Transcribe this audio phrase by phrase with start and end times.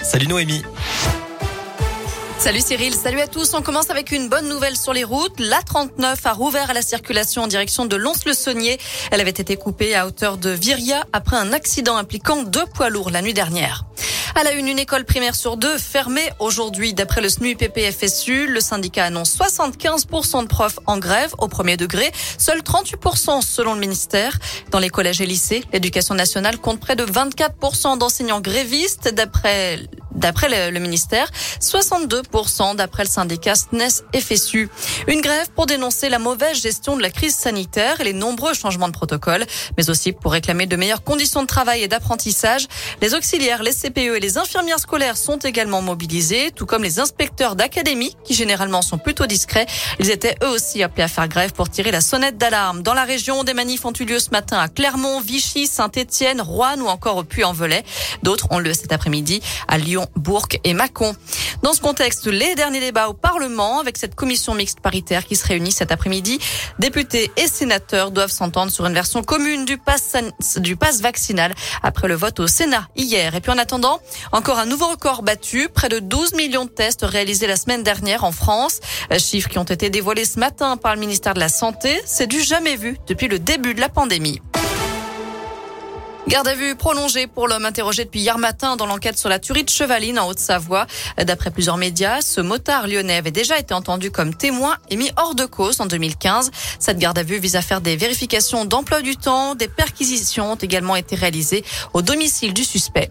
[0.00, 0.62] Salut Noémie.
[2.38, 3.54] Salut Cyril, salut à tous.
[3.54, 5.38] On commence avec une bonne nouvelle sur les routes.
[5.38, 8.78] La 39 a rouvert à la circulation en direction de Lons-le-Saunier.
[9.12, 13.10] Elle avait été coupée à hauteur de Viria après un accident impliquant deux poids lourds
[13.10, 13.84] la nuit dernière.
[14.34, 16.94] À la une, une école primaire sur deux fermée aujourd'hui.
[16.94, 22.60] D'après le SNUIPP-FSU, le syndicat annonce 75% de profs en grève au premier degré, seuls
[22.60, 24.38] 38% selon le ministère.
[24.70, 29.80] Dans les collèges et lycées, l'éducation nationale compte près de 24% d'enseignants grévistes d'après
[30.14, 34.68] d'après le, ministère, 62% d'après le syndicat SNES-FSU.
[35.08, 38.88] Une grève pour dénoncer la mauvaise gestion de la crise sanitaire et les nombreux changements
[38.88, 39.44] de protocole,
[39.76, 42.66] mais aussi pour réclamer de meilleures conditions de travail et d'apprentissage.
[43.00, 47.56] Les auxiliaires, les CPE et les infirmières scolaires sont également mobilisés, tout comme les inspecteurs
[47.56, 49.66] d'académie, qui généralement sont plutôt discrets.
[49.98, 52.82] Ils étaient eux aussi appelés à faire grève pour tirer la sonnette d'alarme.
[52.82, 56.78] Dans la région, des manifs ont eu lieu ce matin à Clermont, Vichy, Saint-Étienne, Rouen
[56.80, 57.82] ou encore au Puy-en-Velay.
[58.22, 61.14] D'autres ont lieu cet après-midi à Lyon, Bourg et Mâcon.
[61.62, 65.46] Dans ce contexte, les derniers débats au Parlement avec cette commission mixte paritaire qui se
[65.46, 66.38] réunit cet après-midi.
[66.78, 70.16] Députés et sénateurs doivent s'entendre sur une version commune du pass,
[70.56, 73.34] du pass vaccinal après le vote au Sénat hier.
[73.34, 74.00] Et puis en attendant,
[74.32, 78.24] encore un nouveau record battu, près de 12 millions de tests réalisés la semaine dernière
[78.24, 78.80] en France.
[79.18, 82.00] Chiffres qui ont été dévoilés ce matin par le ministère de la Santé.
[82.04, 84.40] C'est du jamais vu depuis le début de la pandémie.
[86.32, 89.64] Garde à vue prolongée pour l'homme interrogé depuis hier matin dans l'enquête sur la tuerie
[89.64, 90.86] de Chevaline en Haute-Savoie.
[91.18, 95.34] D'après plusieurs médias, ce motard lyonnais avait déjà été entendu comme témoin et mis hors
[95.34, 96.50] de cause en 2015.
[96.78, 99.54] Cette garde à vue vise à faire des vérifications d'emploi du temps.
[99.54, 103.10] Des perquisitions ont également été réalisées au domicile du suspect.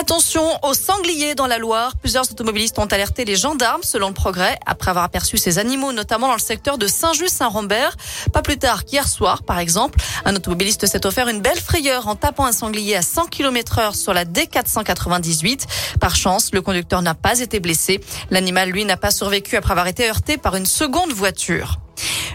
[0.00, 1.96] Attention aux sangliers dans la Loire.
[1.96, 6.28] Plusieurs automobilistes ont alerté les gendarmes selon le progrès après avoir aperçu ces animaux, notamment
[6.28, 7.96] dans le secteur de Saint-Just-Saint-Rambert.
[8.32, 12.14] Pas plus tard qu'hier soir, par exemple, un automobiliste s'est offert une belle frayeur en
[12.14, 15.66] tapant un sanglier à 100 km heure sur la D498.
[15.98, 18.00] Par chance, le conducteur n'a pas été blessé.
[18.30, 21.80] L'animal, lui, n'a pas survécu après avoir été heurté par une seconde voiture.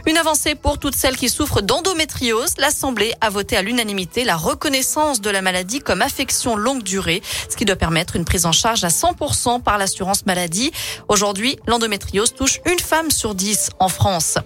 [0.06, 2.56] Une avancée pour toutes celles qui souffrent d'endométriose.
[2.58, 7.56] L'Assemblée a voté à l'unanimité la reconnaissance de la maladie comme affection longue durée, ce
[7.56, 10.72] qui doit permettre une prise en charge à 100% par l'assurance maladie.
[11.08, 14.38] Aujourd'hui, l'endométriose touche une femme sur dix en France.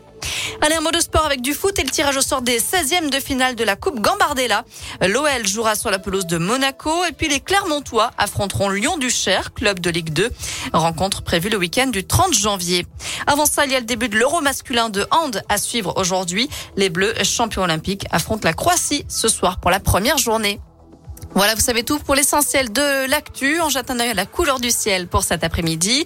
[0.61, 3.09] Allez, un mot de sport avec du foot et le tirage au sort des 16e
[3.09, 4.65] de finale de la Coupe Gambardella.
[5.01, 9.89] L'OL jouera sur la pelouse de Monaco et puis les Clermontois affronteront Lyon-du-Cher, club de
[9.89, 10.29] Ligue 2.
[10.73, 12.85] Rencontre prévue le week-end du 30 janvier.
[13.27, 16.49] Avant ça, il y a le début de l'Euro masculin de hand à suivre aujourd'hui.
[16.75, 20.59] Les Bleus, champions olympiques, affrontent la Croatie ce soir pour la première journée.
[21.33, 23.59] Voilà, vous savez tout pour l'essentiel de l'actu.
[23.61, 26.05] On jette un œil à la couleur du ciel pour cet après-midi.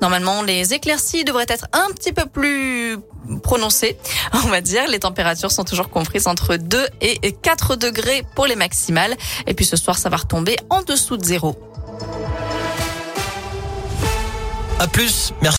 [0.00, 2.98] Normalement, les éclaircies devraient être un petit peu plus
[3.42, 3.98] prononcées,
[4.32, 4.86] on va dire.
[4.88, 9.16] Les températures sont toujours comprises entre 2 et 4 degrés pour les maximales.
[9.46, 11.56] Et puis ce soir, ça va retomber en dessous de zéro.
[14.78, 15.32] À plus.
[15.42, 15.46] Merci.